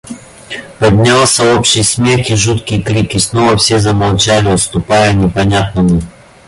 Поднялся 0.79 1.53
общий 1.53 1.83
смех 1.83 2.31
и 2.31 2.35
жуткий 2.35 2.81
крик— 2.81 3.13
и 3.13 3.19
снова 3.19 3.55
все 3.57 3.77
замолчали, 3.77 4.51
уступая 4.51 5.13
непонятному. 5.13 6.01